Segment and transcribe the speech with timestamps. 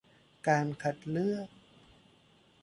[0.47, 1.49] การคัดเลือก